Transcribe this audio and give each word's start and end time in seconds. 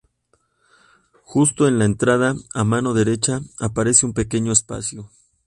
Justo 1.21 1.67
en 1.67 1.77
la 1.77 1.85
entrada, 1.85 2.33
a 2.55 2.63
mano 2.63 2.95
derecha, 2.95 3.41
aparece 3.59 4.07
un 4.07 4.13
pequeño 4.13 4.51
espacio. 4.51 5.11